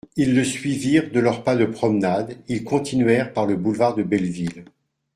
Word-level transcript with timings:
Ils 0.15 0.35
le 0.35 0.43
suivirent 0.43 1.11
de 1.11 1.19
leur 1.19 1.43
pas 1.43 1.55
de 1.55 1.65
promenade, 1.65 2.35
ils 2.47 2.63
continuèrent 2.63 3.33
par 3.33 3.45
le 3.45 3.55
boulevard 3.55 3.93
de 3.93 4.01
Belleville. 4.01 4.65